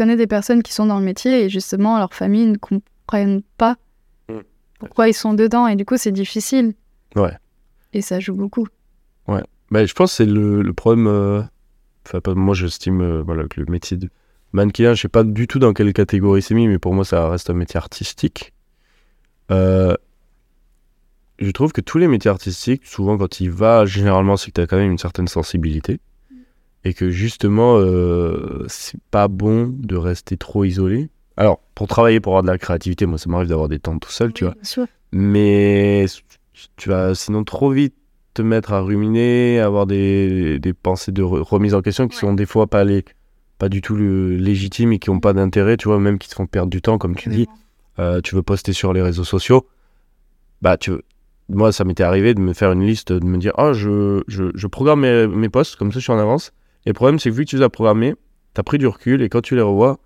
connais 0.00 0.16
des 0.16 0.26
personnes 0.26 0.62
qui 0.62 0.72
sont 0.72 0.86
dans 0.86 0.98
le 0.98 1.04
métier 1.04 1.44
et 1.44 1.48
justement 1.50 1.98
leur 1.98 2.14
famille 2.14 2.46
ne 2.46 2.56
comprennent 2.56 3.42
pas 3.58 3.76
Mm. 4.28 4.40
pourquoi 4.78 5.08
ils 5.08 5.14
sont 5.14 5.34
dedans 5.34 5.66
et 5.66 5.76
du 5.76 5.84
coup 5.84 5.96
c'est 5.98 6.12
difficile. 6.12 6.74
Ouais. 7.16 7.36
Et 7.92 8.00
ça 8.02 8.20
joue 8.20 8.34
beaucoup. 8.34 8.66
Bah, 9.72 9.86
je 9.86 9.92
pense 9.94 10.10
que 10.10 10.16
c'est 10.16 10.26
le, 10.26 10.62
le 10.62 10.72
problème. 10.72 11.06
euh, 11.06 11.42
Enfin, 12.04 12.34
moi, 12.34 12.54
j'estime 12.56 13.02
euh, 13.02 13.22
voilà, 13.22 13.44
que 13.46 13.60
le 13.60 13.66
métier 13.70 13.96
de 13.96 14.08
mannequin, 14.52 14.94
je 14.94 15.02
sais 15.02 15.08
pas 15.08 15.22
du 15.22 15.46
tout 15.46 15.60
dans 15.60 15.72
quelle 15.72 15.92
catégorie 15.92 16.42
c'est 16.42 16.54
mis, 16.54 16.66
mais 16.66 16.78
pour 16.80 16.92
moi, 16.92 17.04
ça 17.04 17.28
reste 17.28 17.50
un 17.50 17.54
métier 17.54 17.78
artistique. 17.78 18.52
Euh, 19.52 19.94
je 21.38 21.50
trouve 21.52 21.70
que 21.72 21.80
tous 21.80 21.98
les 21.98 22.08
métiers 22.08 22.30
artistiques, 22.32 22.84
souvent, 22.84 23.16
quand 23.16 23.38
il 23.38 23.50
va, 23.52 23.84
généralement, 23.86 24.36
c'est 24.36 24.46
que 24.50 24.54
tu 24.56 24.60
as 24.60 24.66
quand 24.66 24.76
même 24.78 24.90
une 24.90 24.98
certaine 24.98 25.28
sensibilité. 25.28 26.00
Et 26.84 26.94
que 26.94 27.10
justement, 27.10 27.76
euh, 27.78 28.64
c'est 28.68 28.98
pas 29.10 29.28
bon 29.28 29.74
de 29.78 29.96
rester 29.96 30.36
trop 30.36 30.64
isolé. 30.64 31.10
Alors, 31.36 31.60
pour 31.74 31.88
travailler, 31.88 32.20
pour 32.20 32.32
avoir 32.32 32.42
de 32.42 32.48
la 32.48 32.58
créativité, 32.58 33.06
moi, 33.06 33.18
ça 33.18 33.28
m'arrive 33.28 33.48
d'avoir 33.48 33.68
des 33.68 33.78
temps 33.78 33.98
tout 33.98 34.10
seul, 34.10 34.32
tu 34.32 34.44
vois. 34.44 34.54
Bien 34.54 34.64
sûr. 34.64 34.86
Mais 35.12 36.06
tu 36.76 36.88
vas 36.88 37.14
sinon 37.14 37.44
trop 37.44 37.70
vite 37.70 37.94
te 38.34 38.42
mettre 38.42 38.72
à 38.72 38.80
ruminer, 38.80 39.58
avoir 39.60 39.86
des, 39.86 40.58
des 40.58 40.72
pensées 40.72 41.12
de 41.12 41.22
re- 41.22 41.40
remise 41.42 41.74
en 41.74 41.82
question 41.82 42.08
qui 42.08 42.14
Ouais. 42.16 42.20
sont 42.20 42.32
des 42.34 42.46
fois 42.46 42.66
pas, 42.66 42.84
les, 42.84 43.04
pas 43.58 43.68
du 43.68 43.82
tout 43.82 43.96
le- 43.96 44.36
légitimes 44.36 44.92
et 44.92 44.98
qui 44.98 45.10
n'ont 45.10 45.20
pas 45.20 45.32
d'intérêt, 45.32 45.76
tu 45.76 45.88
vois, 45.88 45.98
même 45.98 46.18
qui 46.18 46.28
te 46.28 46.34
font 46.34 46.46
perdre 46.46 46.70
du 46.70 46.80
temps, 46.80 46.96
comme 46.98 47.16
tu 47.16 47.28
dis. 47.28 47.46
Euh, 47.98 48.20
tu 48.22 48.34
veux 48.34 48.42
poster 48.42 48.72
sur 48.72 48.92
les 48.92 49.02
réseaux 49.02 49.24
sociaux. 49.24 49.66
Bah, 50.62 50.76
tu 50.76 50.92
moi, 51.48 51.72
ça 51.72 51.82
m'était 51.84 52.04
arrivé 52.04 52.32
de 52.34 52.40
me 52.40 52.52
faire 52.52 52.70
une 52.70 52.86
liste, 52.86 53.12
de 53.12 53.26
me 53.26 53.36
dire, 53.36 53.52
ah, 53.58 53.72
je, 53.72 54.22
je, 54.28 54.44
je 54.54 54.66
programme 54.68 55.00
mes, 55.00 55.26
mes 55.26 55.48
posts, 55.48 55.74
comme 55.74 55.90
ça 55.90 55.98
je 55.98 56.04
suis 56.04 56.12
en 56.12 56.18
avance. 56.18 56.52
Et 56.86 56.90
le 56.90 56.94
problème, 56.94 57.18
c'est 57.18 57.30
que 57.30 57.34
vu 57.34 57.44
que 57.44 57.50
tu 57.50 57.56
les 57.56 57.62
as 57.62 57.68
programmés, 57.68 58.14
tu 58.54 58.60
as 58.60 58.62
pris 58.62 58.78
du 58.78 58.86
recul 58.86 59.22
et 59.22 59.28
quand 59.28 59.42
tu 59.42 59.54
les 59.54 59.62
revois, 59.62 59.98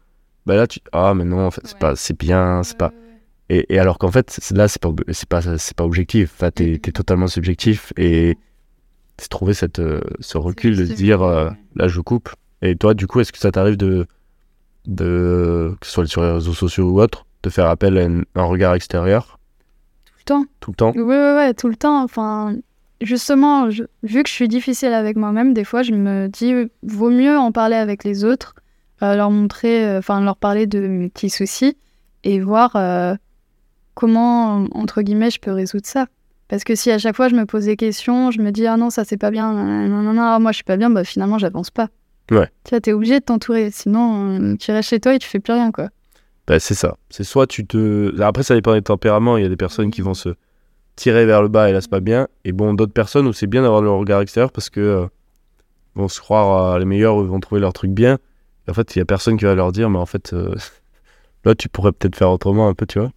bah 0.46 0.56
là, 0.56 0.66
tu. 0.66 0.80
Ah, 0.92 1.14
mais 1.14 1.24
non, 1.24 1.46
en 1.46 1.50
fait, 1.50 1.62
c'est 1.64 1.74
Ouais. 1.74 1.78
pas, 1.80 1.96
c'est 1.96 2.18
bien, 2.18 2.62
c'est 2.62 2.76
pas. 2.76 2.92
Et, 3.48 3.74
et 3.74 3.78
alors 3.78 3.98
qu'en 3.98 4.10
fait, 4.10 4.38
là, 4.52 4.68
c'est 4.68 4.80
pas, 4.82 4.90
c'est 5.12 5.28
pas, 5.28 5.40
c'est 5.58 5.76
pas 5.76 5.84
objectif. 5.84 6.32
Enfin, 6.34 6.50
t'es, 6.50 6.78
t'es 6.78 6.92
totalement 6.92 7.26
subjectif. 7.28 7.92
Et 7.96 8.36
c'est 9.18 9.28
trouver 9.28 9.54
cette, 9.54 9.78
euh, 9.78 10.00
ce 10.20 10.36
recul 10.38 10.76
de 10.76 10.84
se 10.86 10.92
dire, 10.92 11.22
euh, 11.22 11.50
là, 11.76 11.88
je 11.88 12.00
coupe. 12.00 12.30
Et 12.62 12.74
toi, 12.76 12.94
du 12.94 13.06
coup, 13.06 13.20
est-ce 13.20 13.32
que 13.32 13.38
ça 13.38 13.50
t'arrive 13.52 13.76
de, 13.76 14.06
de, 14.86 15.76
que 15.80 15.86
ce 15.86 15.92
soit 15.92 16.06
sur 16.06 16.22
les 16.22 16.32
réseaux 16.32 16.52
sociaux 16.54 16.90
ou 16.90 17.00
autre, 17.00 17.26
de 17.42 17.50
faire 17.50 17.66
appel 17.66 17.98
à 17.98 18.04
un, 18.06 18.22
un 18.34 18.44
regard 18.44 18.74
extérieur? 18.74 19.38
Tout 20.06 20.14
le 20.18 20.24
temps. 20.24 20.46
tout 20.60 20.70
le 20.70 20.76
temps? 20.76 20.92
Ouais, 20.92 21.02
ouais, 21.02 21.34
ouais, 21.36 21.54
tout 21.54 21.68
le 21.68 21.76
temps. 21.76 22.02
Enfin, 22.02 22.56
justement, 23.00 23.70
je- 23.70 23.84
vu 24.02 24.22
que 24.22 24.28
je 24.28 24.34
suis 24.34 24.48
difficile 24.48 24.92
avec 24.92 25.16
moi-même, 25.16 25.54
des 25.54 25.64
fois, 25.64 25.82
je 25.82 25.92
me 25.92 26.28
dis, 26.28 26.54
vaut 26.82 27.10
mieux 27.10 27.36
en 27.38 27.52
parler 27.52 27.76
avec 27.76 28.04
les 28.04 28.24
autres, 28.24 28.54
euh, 29.02 29.14
leur 29.16 29.30
montrer, 29.30 29.86
euh, 29.86 29.98
enfin, 29.98 30.20
leur 30.22 30.36
parler 30.36 30.66
de 30.66 30.80
mes 30.80 31.08
petits 31.08 31.30
soucis 31.30 31.76
et 32.22 32.40
voir 32.40 32.76
euh, 32.76 33.14
comment, 33.94 34.66
entre 34.72 35.02
guillemets, 35.02 35.30
je 35.30 35.40
peux 35.40 35.52
résoudre 35.52 35.86
ça. 35.86 36.06
Parce 36.48 36.64
que 36.64 36.74
si 36.74 36.90
à 36.90 36.98
chaque 36.98 37.16
fois 37.16 37.28
je 37.28 37.34
me 37.34 37.46
pose 37.46 37.64
des 37.64 37.76
questions, 37.76 38.30
je 38.30 38.40
me 38.40 38.50
dis, 38.52 38.66
ah 38.66 38.76
non, 38.76 38.90
ça 38.90 39.04
c'est 39.04 39.16
pas 39.16 39.30
bien, 39.30 39.52
nanana, 39.52 40.34
ah, 40.34 40.38
moi 40.38 40.52
je 40.52 40.56
suis 40.56 40.64
pas 40.64 40.76
bien, 40.76 40.90
bah 40.90 41.04
finalement, 41.04 41.38
j'avance 41.38 41.70
pas. 41.70 41.88
Ouais. 42.30 42.48
Tu 42.64 42.70
vois, 42.70 42.80
t'es 42.80 42.92
obligé 42.92 43.18
de 43.20 43.24
t'entourer, 43.24 43.70
sinon, 43.70 44.56
tu 44.56 44.70
restes 44.70 44.90
chez 44.90 45.00
toi 45.00 45.14
et 45.14 45.18
tu 45.18 45.28
fais 45.28 45.40
plus 45.40 45.52
rien, 45.52 45.72
quoi. 45.72 45.88
Bah, 46.46 46.60
c'est 46.60 46.74
ça. 46.74 46.96
C'est 47.08 47.24
soit 47.24 47.46
tu 47.46 47.66
te. 47.66 48.20
Après, 48.20 48.42
ça 48.42 48.54
dépend 48.54 48.74
des 48.74 48.82
tempéraments. 48.82 49.38
Il 49.38 49.42
y 49.42 49.46
a 49.46 49.48
des 49.48 49.56
personnes 49.56 49.90
qui 49.90 50.02
vont 50.02 50.12
se 50.12 50.30
tirer 50.96 51.26
vers 51.26 51.42
le 51.42 51.48
bas 51.48 51.68
et 51.68 51.72
là, 51.72 51.80
c'est 51.80 51.90
pas 51.90 52.00
bien. 52.00 52.28
Et 52.44 52.52
bon, 52.52 52.74
d'autres 52.74 52.92
personnes 52.92 53.26
où 53.26 53.32
c'est 53.32 53.46
bien 53.46 53.62
d'avoir 53.62 53.82
le 53.82 53.90
regard 53.90 54.20
extérieur 54.20 54.52
parce 54.52 54.70
que 54.70 54.80
euh, 54.80 55.06
vont 55.94 56.08
se 56.08 56.20
croire 56.20 56.74
euh, 56.74 56.78
les 56.78 56.84
meilleurs, 56.84 57.16
ils 57.16 57.26
vont 57.26 57.40
trouver 57.40 57.60
leur 57.60 57.72
truc 57.72 57.90
bien. 57.90 58.18
Et 58.66 58.70
en 58.70 58.74
fait, 58.74 58.94
il 58.96 58.98
y 58.98 59.02
a 59.02 59.04
personne 59.04 59.36
qui 59.36 59.44
va 59.44 59.54
leur 59.54 59.72
dire, 59.72 59.90
mais 59.90 59.98
en 59.98 60.06
fait, 60.06 60.32
euh, 60.32 60.54
là, 61.44 61.54
tu 61.54 61.68
pourrais 61.68 61.92
peut-être 61.92 62.16
faire 62.16 62.30
autrement 62.30 62.68
un 62.68 62.74
peu, 62.74 62.86
tu 62.86 62.98
vois. 62.98 63.10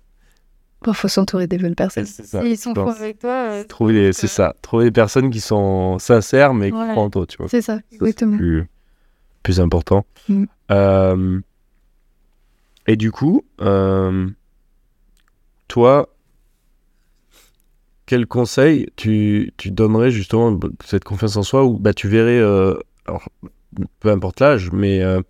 Bon, 0.84 0.94
faut 0.94 1.08
s'entourer 1.08 1.48
des 1.48 1.58
bonnes 1.58 1.76
personnes. 1.76 2.06
C'est 2.06 2.26
ça, 2.26 2.42
S'ils 2.42 2.58
sont 2.58 2.74
fous 2.74 2.90
avec 2.90 3.20
toi, 3.20 3.32
euh, 3.32 3.64
Trouver. 3.64 4.14
C'est 4.14 4.28
ça. 4.28 4.56
Trouver 4.62 4.86
des 4.86 4.92
personnes 4.92 5.32
qui 5.32 5.40
sont 5.40 5.98
sincères, 5.98 6.54
mais 6.54 6.68
qui 6.72 6.78
croient 6.78 7.04
en 7.04 7.10
toi, 7.10 7.26
tu 7.26 7.38
vois. 7.38 7.48
c'est 7.48 7.62
ça, 7.62 7.78
Ça, 7.78 7.82
c'est 7.90 7.96
exactement. 7.96 8.38
plus, 8.38 8.70
plus 9.42 9.60
important. 9.60 10.06
Mm. 10.30 10.44
Euh, 10.72 11.40
et 12.86 12.96
du 12.96 13.12
coup, 13.12 13.44
euh, 13.62 14.30
toi, 15.68 16.10
quel 18.08 18.26
conseil 18.26 18.88
tu, 18.96 19.54
tu 19.58 19.70
donnerais 19.70 20.10
justement 20.10 20.52
bah, 20.54 20.70
cette 20.84 21.04
confiance 21.04 21.36
en 21.36 21.44
soi 21.44 21.66
où 21.66 21.78
bah, 21.78 21.94
tu 21.94 22.08
verrais, 22.08 22.40
euh, 22.40 22.74
alors, 23.06 23.30
peu 24.00 24.10
importe 24.10 24.40
l'âge, 24.40 24.72
mais 24.72 25.04
euh, 25.04 25.22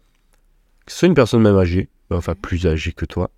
que 0.86 0.92
ce 0.92 1.00
soit 1.00 1.08
une 1.08 1.16
personne 1.16 1.42
même 1.42 1.58
âgée, 1.58 1.90
enfin 2.12 2.36
plus 2.40 2.68
âgée 2.68 2.94
que 2.94 3.06
toi, 3.06 3.32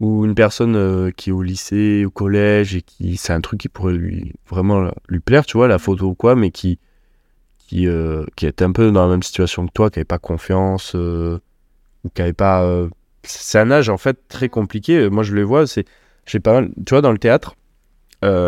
ou 0.00 0.24
une 0.24 0.34
personne 0.34 0.76
euh, 0.76 1.10
qui 1.10 1.28
est 1.28 1.32
au 1.32 1.42
lycée, 1.42 2.04
au 2.06 2.10
collège, 2.10 2.74
et 2.74 2.82
qui 2.82 3.18
c'est 3.18 3.34
un 3.34 3.42
truc 3.42 3.60
qui 3.60 3.68
pourrait 3.68 3.94
lui 3.94 4.32
vraiment 4.48 4.90
lui 5.08 5.20
plaire, 5.20 5.44
tu 5.44 5.58
vois, 5.58 5.68
la 5.68 5.78
photo 5.78 6.08
ou 6.08 6.14
quoi, 6.14 6.34
mais 6.34 6.50
qui, 6.50 6.78
qui, 7.58 7.86
qui 8.34 8.46
était 8.46 8.64
un 8.64 8.72
peu 8.72 8.90
dans 8.90 9.02
la 9.02 9.10
même 9.10 9.22
situation 9.22 9.66
que 9.66 9.72
toi, 9.72 9.90
qui 9.90 9.98
n'avait 9.98 10.04
pas 10.06 10.18
confiance, 10.18 10.94
ou 10.94 11.38
qui 12.14 12.22
n'avait 12.22 12.32
pas. 12.32 12.88
C'est 13.24 13.58
un 13.58 13.70
âge 13.70 13.90
en 13.90 13.98
fait 13.98 14.18
très 14.28 14.48
compliqué. 14.48 15.10
Moi, 15.10 15.22
je 15.22 15.34
le 15.34 15.42
vois, 15.42 15.66
c'est. 15.66 15.84
J'ai 16.26 16.40
pas 16.40 16.54
mal. 16.54 16.70
Tu 16.86 16.90
vois, 16.94 17.02
dans 17.02 17.12
le 17.12 17.18
théâtre, 17.18 17.56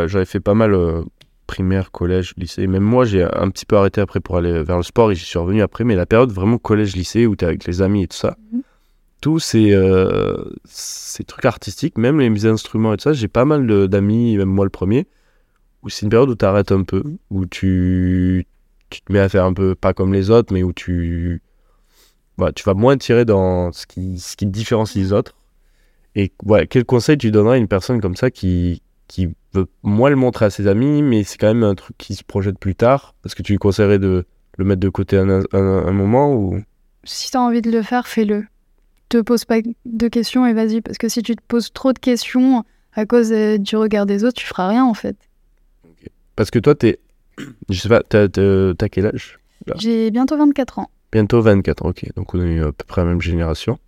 j'avais 0.06 0.24
fait 0.24 0.40
pas 0.40 0.54
mal 0.54 0.74
euh, 0.74 1.02
primaire, 1.46 1.90
collège, 1.90 2.34
lycée. 2.36 2.66
Même 2.66 2.82
moi, 2.82 3.04
j'ai 3.04 3.22
un 3.22 3.48
petit 3.50 3.64
peu 3.66 3.76
arrêté 3.76 4.00
après 4.00 4.20
pour 4.20 4.36
aller 4.36 4.62
vers 4.62 4.76
le 4.76 4.82
sport 4.82 5.10
et 5.10 5.14
j'y 5.14 5.24
suis 5.24 5.38
revenu 5.38 5.62
après. 5.62 5.84
Mais 5.84 5.94
la 5.96 6.06
période 6.06 6.30
vraiment 6.30 6.58
collège-lycée 6.58 7.26
où 7.26 7.36
tu 7.36 7.44
es 7.44 7.48
avec 7.48 7.64
les 7.64 7.80
amis 7.82 8.02
et 8.04 8.06
tout 8.08 8.16
ça, 8.16 8.36
Mhm. 8.52 8.62
tous 9.20 9.38
ces, 9.40 9.72
euh, 9.72 10.44
ces 10.64 11.24
trucs 11.24 11.44
artistiques, 11.44 11.96
même 11.98 12.20
les 12.20 12.46
instruments 12.46 12.92
et 12.92 12.96
tout 12.96 13.04
ça, 13.04 13.12
j'ai 13.12 13.28
pas 13.28 13.44
mal 13.44 13.66
d'amis, 13.88 14.36
même 14.36 14.48
moi 14.48 14.64
le 14.64 14.70
premier, 14.70 15.06
où 15.82 15.88
c'est 15.88 16.02
une 16.06 16.10
période 16.10 16.28
où 16.30 16.36
tu 16.36 16.44
arrêtes 16.44 16.70
un 16.72 16.82
peu, 16.82 17.02
où 17.30 17.46
tu, 17.46 18.46
tu 18.90 19.00
te 19.02 19.12
mets 19.12 19.18
à 19.20 19.28
faire 19.28 19.44
un 19.44 19.52
peu 19.54 19.74
pas 19.74 19.92
comme 19.94 20.12
les 20.12 20.30
autres, 20.30 20.52
mais 20.52 20.62
où 20.62 20.72
tu, 20.72 21.42
voilà, 22.36 22.52
tu 22.52 22.62
vas 22.64 22.74
moins 22.74 22.96
tirer 22.96 23.24
dans 23.24 23.72
ce 23.72 23.86
qui, 23.86 24.18
ce 24.18 24.36
qui 24.36 24.44
te 24.46 24.50
différencie 24.50 25.02
des 25.04 25.12
autres. 25.12 25.34
Et 26.14 26.32
voilà, 26.44 26.66
quel 26.66 26.84
conseil 26.84 27.16
tu 27.18 27.30
donnerais 27.30 27.56
à 27.56 27.58
une 27.58 27.68
personne 27.68 28.00
comme 28.00 28.16
ça 28.16 28.30
qui, 28.30 28.82
qui 29.08 29.28
veut 29.54 29.66
moins 29.82 30.10
le 30.10 30.16
montrer 30.16 30.44
à 30.44 30.50
ses 30.50 30.66
amis, 30.66 31.02
mais 31.02 31.24
c'est 31.24 31.38
quand 31.38 31.48
même 31.48 31.64
un 31.64 31.74
truc 31.74 31.96
qui 31.98 32.14
se 32.14 32.22
projette 32.22 32.58
plus 32.58 32.74
tard 32.74 33.14
Parce 33.22 33.34
que 33.34 33.42
tu 33.42 33.52
lui 33.52 33.58
conseillerais 33.58 33.98
de 33.98 34.24
le 34.56 34.64
mettre 34.64 34.80
de 34.80 34.88
côté 34.88 35.16
un, 35.16 35.28
un, 35.28 35.42
un 35.52 35.92
moment 35.92 36.34
ou... 36.34 36.60
si 37.04 37.30
t'as 37.30 37.41
envie 37.41 37.62
de 37.62 37.70
le 37.70 37.82
faire, 37.82 38.06
fais-le. 38.06 38.44
Te 39.08 39.20
pose 39.20 39.44
pas 39.44 39.60
de 39.86 40.08
questions 40.08 40.46
et 40.46 40.52
vas-y. 40.52 40.82
Parce 40.82 40.98
que 40.98 41.08
si 41.08 41.22
tu 41.22 41.34
te 41.34 41.42
poses 41.48 41.72
trop 41.72 41.92
de 41.92 41.98
questions 41.98 42.64
à 42.92 43.06
cause 43.06 43.32
euh, 43.32 43.56
du 43.56 43.76
regard 43.76 44.04
des 44.04 44.24
autres, 44.24 44.38
tu 44.38 44.46
feras 44.46 44.69
rien 44.69 44.84
en 44.84 44.94
fait. 44.94 45.16
Parce 46.36 46.50
que 46.50 46.58
toi, 46.58 46.75
t'es. 46.75 46.98
Je 47.69 47.80
sais 47.80 47.88
pas, 47.88 48.02
t'as, 48.02 48.28
quel 48.88 49.06
âge 49.06 49.38
J'ai 49.76 50.10
bientôt 50.10 50.36
24 50.36 50.80
ans. 50.80 50.90
Bientôt 51.10 51.40
24, 51.40 51.86
ok. 51.86 52.04
Donc 52.16 52.34
on 52.34 52.42
est 52.42 52.60
à 52.60 52.72
peu 52.72 52.84
près 52.86 53.02
la 53.02 53.08
même 53.08 53.20
génération. 53.20 53.78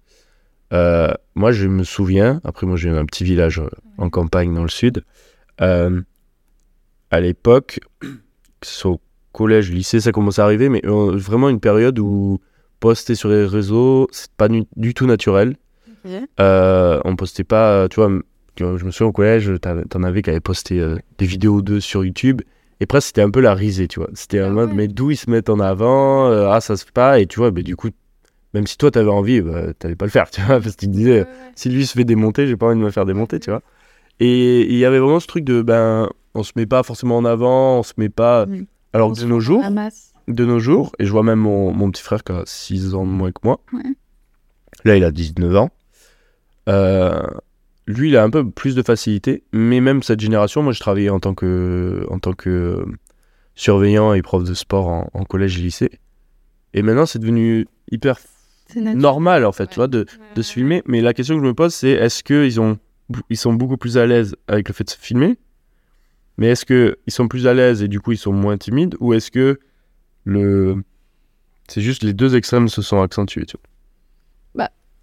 Euh, 0.72 1.12
moi, 1.34 1.52
je 1.52 1.66
me 1.66 1.84
souviens, 1.84 2.40
après, 2.44 2.66
moi, 2.66 2.76
j'ai 2.76 2.90
un 2.90 3.04
petit 3.04 3.24
village 3.24 3.58
euh, 3.58 3.68
en 3.98 4.10
campagne 4.10 4.54
dans 4.54 4.62
le 4.62 4.68
sud. 4.68 5.04
Euh, 5.60 6.00
à 7.10 7.20
l'époque, 7.20 7.80
au 8.84 9.00
collège, 9.32 9.70
lycée, 9.70 10.00
ça 10.00 10.12
commence 10.12 10.38
à 10.38 10.44
arriver, 10.44 10.68
mais 10.68 10.82
vraiment 10.84 11.48
une 11.48 11.60
période 11.60 11.98
où 11.98 12.40
poster 12.78 13.14
sur 13.14 13.28
les 13.28 13.44
réseaux, 13.44 14.08
c'est 14.12 14.30
pas 14.32 14.48
du, 14.48 14.94
tout 14.94 15.06
naturel. 15.06 15.56
Euh, 16.38 17.00
on 17.04 17.16
postait 17.16 17.44
pas, 17.44 17.88
tu 17.88 18.00
vois, 18.00 18.10
je 18.56 18.84
me 18.84 18.90
souviens 18.90 19.08
au 19.08 19.12
collège, 19.12 19.50
t'en 19.90 20.02
avais 20.02 20.22
qui 20.22 20.30
avaient 20.30 20.40
posté 20.40 20.82
des 21.18 21.26
vidéos 21.26 21.62
d'eux 21.62 21.80
sur 21.80 22.04
YouTube. 22.04 22.42
Et 22.80 22.86
presque, 22.86 23.08
c'était 23.08 23.22
un 23.22 23.30
peu 23.30 23.40
la 23.40 23.54
risée, 23.54 23.88
tu 23.88 24.00
vois. 24.00 24.08
C'était 24.14 24.42
en 24.42 24.46
Ah 24.46 24.50
mode, 24.50 24.72
mais 24.72 24.88
d'où 24.88 25.10
ils 25.10 25.16
se 25.16 25.30
mettent 25.30 25.50
en 25.50 25.60
avant 25.60 26.30
euh, 26.30 26.48
Ah, 26.48 26.62
ça 26.62 26.76
se 26.76 26.86
fait 26.86 26.92
pas. 26.92 27.20
Et 27.20 27.26
tu 27.26 27.38
vois, 27.38 27.50
bah, 27.50 27.62
du 27.62 27.76
coup, 27.76 27.90
même 28.54 28.66
si 28.66 28.76
toi, 28.76 28.90
t'avais 28.90 29.10
envie, 29.10 29.40
bah, 29.40 29.72
t'allais 29.78 29.96
pas 29.96 30.06
le 30.06 30.10
faire, 30.10 30.30
tu 30.30 30.40
vois. 30.40 30.60
Parce 30.60 30.74
que 30.74 30.80
tu 30.80 30.86
te 30.86 30.92
disais, 30.92 31.26
si 31.54 31.68
lui 31.68 31.86
se 31.86 31.92
fait 31.92 32.04
démonter, 32.04 32.46
j'ai 32.46 32.56
pas 32.56 32.66
envie 32.66 32.78
de 32.78 32.84
me 32.84 32.90
faire 32.90 33.06
démonter, 33.06 33.40
tu 33.40 33.50
vois. 33.50 33.62
Et 34.18 34.62
il 34.62 34.76
y 34.76 34.84
avait 34.84 34.98
vraiment 34.98 35.20
ce 35.20 35.26
truc 35.26 35.44
de, 35.44 35.62
ben, 35.62 36.08
on 36.34 36.42
se 36.42 36.52
met 36.56 36.66
pas 36.66 36.82
forcément 36.82 37.16
en 37.16 37.24
avant, 37.24 37.78
on 37.78 37.82
se 37.82 37.94
met 37.96 38.08
pas. 38.08 38.46
Mm. 38.46 38.66
Alors 38.92 39.12
que 39.12 39.20
de 39.20 39.26
nos 39.26 39.40
jours, 39.40 39.64
de 40.26 40.44
nos 40.44 40.58
jours, 40.58 40.92
et 40.98 41.06
je 41.06 41.10
vois 41.10 41.22
même 41.22 41.38
mon, 41.38 41.72
mon 41.72 41.90
petit 41.90 42.02
frère 42.02 42.24
qui 42.24 42.32
a 42.32 42.42
6 42.44 42.94
ans 42.94 43.06
de 43.06 43.10
moins 43.10 43.30
que 43.30 43.40
moi. 43.44 43.60
Ouais. 43.72 43.82
Là, 44.84 44.96
il 44.96 45.04
a 45.04 45.10
19 45.10 45.56
ans. 45.56 45.70
Euh, 46.68 47.22
lui, 47.86 48.10
il 48.10 48.16
a 48.16 48.22
un 48.22 48.30
peu 48.30 48.48
plus 48.48 48.74
de 48.74 48.82
facilité, 48.82 49.44
mais 49.52 49.80
même 49.80 50.02
cette 50.02 50.20
génération, 50.20 50.62
moi, 50.62 50.72
je 50.72 50.80
travaillais 50.80 51.10
en 51.10 51.20
tant 51.20 51.34
que, 51.34 52.04
en 52.10 52.18
tant 52.18 52.32
que 52.32 52.84
surveillant 53.54 54.12
et 54.12 54.22
prof 54.22 54.44
de 54.44 54.54
sport 54.54 54.88
en, 54.88 55.10
en 55.12 55.24
collège 55.24 55.58
et 55.58 55.62
lycée. 55.62 55.90
Et 56.74 56.82
maintenant, 56.82 57.06
c'est 57.06 57.18
devenu 57.18 57.66
hyper. 57.90 58.18
Normal, 58.76 59.44
en 59.44 59.52
fait, 59.52 59.66
tu 59.66 59.76
vois, 59.76 59.88
de, 59.88 60.06
de 60.34 60.42
se 60.42 60.52
filmer. 60.52 60.82
Mais 60.86 61.00
la 61.00 61.14
question 61.14 61.36
que 61.36 61.42
je 61.42 61.46
me 61.46 61.54
pose, 61.54 61.74
c'est 61.74 61.90
est-ce 61.90 62.22
qu'ils 62.22 62.60
ont, 62.60 62.78
ils 63.28 63.36
sont 63.36 63.52
beaucoup 63.52 63.76
plus 63.76 63.98
à 63.98 64.06
l'aise 64.06 64.36
avec 64.48 64.68
le 64.68 64.74
fait 64.74 64.84
de 64.84 64.90
se 64.90 64.98
filmer? 64.98 65.38
Mais 66.36 66.48
est-ce 66.48 66.64
qu'ils 66.64 67.12
sont 67.12 67.28
plus 67.28 67.46
à 67.46 67.54
l'aise 67.54 67.82
et 67.82 67.88
du 67.88 68.00
coup, 68.00 68.12
ils 68.12 68.18
sont 68.18 68.32
moins 68.32 68.56
timides? 68.56 68.96
Ou 69.00 69.14
est-ce 69.14 69.30
que 69.30 69.58
le... 70.24 70.82
c'est 71.68 71.80
juste 71.80 72.02
les 72.02 72.12
deux 72.12 72.36
extrêmes 72.36 72.68
se 72.68 72.82
sont 72.82 73.00
accentués 73.00 73.46
tu 73.46 73.56
vois? 73.56 73.64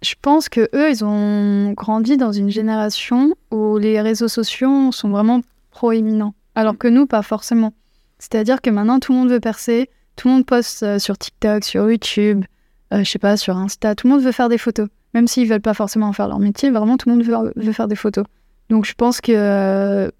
Je 0.00 0.14
pense 0.22 0.48
que 0.48 0.68
eux, 0.74 0.90
ils 0.90 1.04
ont 1.04 1.72
grandi 1.72 2.16
dans 2.16 2.30
une 2.30 2.50
génération 2.50 3.34
où 3.50 3.78
les 3.78 4.00
réseaux 4.00 4.28
sociaux 4.28 4.92
sont 4.92 5.08
vraiment 5.08 5.40
proéminents, 5.72 6.34
alors 6.54 6.78
que 6.78 6.86
nous, 6.86 7.06
pas 7.06 7.22
forcément. 7.22 7.74
C'est-à-dire 8.20 8.60
que 8.60 8.70
maintenant, 8.70 9.00
tout 9.00 9.12
le 9.12 9.18
monde 9.18 9.30
veut 9.30 9.40
percer, 9.40 9.90
tout 10.14 10.28
le 10.28 10.34
monde 10.34 10.46
poste 10.46 10.84
euh, 10.84 10.98
sur 11.00 11.18
TikTok, 11.18 11.64
sur 11.64 11.90
YouTube, 11.90 12.44
euh, 12.92 13.04
je 13.04 13.10
sais 13.10 13.18
pas, 13.18 13.36
sur 13.36 13.56
Insta, 13.56 13.94
tout 13.94 14.06
le 14.06 14.14
monde 14.14 14.22
veut 14.22 14.32
faire 14.32 14.48
des 14.48 14.58
photos. 14.58 14.88
Même 15.14 15.26
s'ils 15.26 15.48
veulent 15.48 15.60
pas 15.60 15.74
forcément 15.74 16.12
faire 16.12 16.28
leur 16.28 16.38
métier, 16.38 16.70
vraiment, 16.70 16.96
tout 16.96 17.08
le 17.08 17.16
monde 17.16 17.24
veut, 17.24 17.52
veut 17.56 17.72
faire 17.72 17.88
des 17.88 17.96
photos. 17.96 18.24
Donc, 18.68 18.84
je 18.84 18.94
pense 18.94 19.20
que 19.20 19.32
euh, 19.34 20.10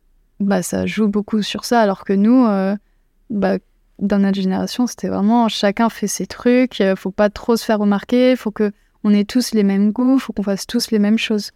bah, 0.40 0.62
ça 0.62 0.86
joue 0.86 1.08
beaucoup 1.08 1.42
sur 1.42 1.64
ça, 1.64 1.80
alors 1.80 2.04
que 2.04 2.12
nous, 2.14 2.46
euh, 2.46 2.74
bah, 3.30 3.58
dans 3.98 4.18
notre 4.18 4.40
génération, 4.40 4.86
c'était 4.86 5.08
vraiment 5.08 5.48
chacun 5.48 5.88
fait 5.90 6.06
ses 6.06 6.26
trucs, 6.26 6.80
euh, 6.80 6.96
faut 6.96 7.10
pas 7.10 7.28
trop 7.30 7.56
se 7.56 7.64
faire 7.64 7.78
remarquer, 7.78 8.36
faut 8.36 8.50
que 8.50 8.72
on 9.04 9.12
ait 9.12 9.24
tous 9.24 9.52
les 9.52 9.62
mêmes 9.62 9.92
goûts, 9.92 10.18
faut 10.18 10.32
qu'on 10.32 10.42
fasse 10.42 10.66
tous 10.66 10.90
les 10.90 10.98
mêmes 10.98 11.18
choses. 11.18 11.52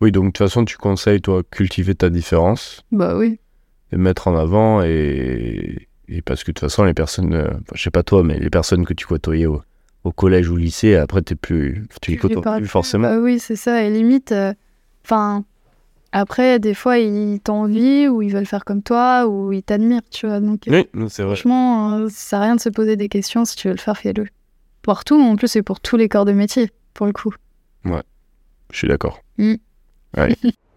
Oui, 0.00 0.12
donc 0.12 0.26
de 0.26 0.28
toute 0.28 0.38
façon, 0.38 0.64
tu 0.64 0.76
conseilles, 0.76 1.20
toi, 1.20 1.42
cultiver 1.50 1.94
ta 1.94 2.08
différence 2.08 2.82
Bah 2.92 3.16
oui. 3.16 3.40
et 3.90 3.96
mettre 3.96 4.28
en 4.28 4.36
avant. 4.36 4.82
Et, 4.82 5.87
et 6.08 6.22
parce 6.22 6.42
que 6.44 6.50
de 6.50 6.54
toute 6.54 6.68
façon, 6.68 6.84
les 6.84 6.94
personnes, 6.94 7.34
euh, 7.34 7.50
je 7.74 7.82
sais 7.82 7.90
pas 7.90 8.02
toi, 8.02 8.22
mais 8.22 8.38
les 8.38 8.50
personnes 8.50 8.84
que 8.84 8.94
tu 8.94 9.06
côtoyais 9.06 9.46
au, 9.46 9.62
au 10.04 10.12
collège 10.12 10.48
ou 10.48 10.56
lycée, 10.56 10.96
après, 10.96 11.22
t'es 11.22 11.34
plus, 11.34 11.84
tu 12.00 12.10
les 12.12 12.16
côtoies 12.16 12.56
plus 12.56 12.66
forcément. 12.66 13.08
Bah 13.08 13.18
oui, 13.18 13.38
c'est 13.38 13.56
ça. 13.56 13.82
Et 13.84 13.90
limite, 13.90 14.34
enfin, 15.04 15.44
après, 16.12 16.58
des 16.58 16.74
fois, 16.74 16.98
ils 16.98 17.40
t'envient 17.40 18.08
ou 18.08 18.22
ils 18.22 18.32
veulent 18.32 18.46
faire 18.46 18.64
comme 18.64 18.82
toi 18.82 19.26
ou 19.26 19.52
ils 19.52 19.62
t'admirent, 19.62 20.00
tu 20.10 20.26
vois. 20.26 20.40
Donc, 20.40 20.62
Oui, 20.66 20.88
non, 20.94 21.08
c'est 21.08 21.22
vrai. 21.22 21.34
franchement, 21.34 21.92
euh, 21.98 22.08
ça 22.08 22.16
sert 22.30 22.38
à 22.40 22.42
rien 22.44 22.56
de 22.56 22.60
se 22.60 22.70
poser 22.70 22.96
des 22.96 23.08
questions. 23.08 23.44
Si 23.44 23.56
tu 23.56 23.68
veux 23.68 23.74
le 23.74 23.80
faire, 23.80 23.96
fais-le. 23.96 24.26
Partout, 24.82 25.20
en 25.20 25.36
plus, 25.36 25.48
c'est 25.48 25.62
pour 25.62 25.80
tous 25.80 25.96
les 25.96 26.08
corps 26.08 26.24
de 26.24 26.32
métier, 26.32 26.70
pour 26.94 27.06
le 27.06 27.12
coup. 27.12 27.34
Je 28.70 28.76
suis 28.76 28.88
d'accord. 28.88 29.22
Mm. 29.38 29.54
Ouais. 30.16 30.36